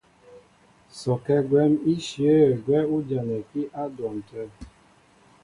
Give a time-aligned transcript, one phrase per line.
[0.99, 4.43] Sɔkɛ́ gwɛ̌n íshyə̂ gwɛ́ ú janɛkí á dwɔn tə̂.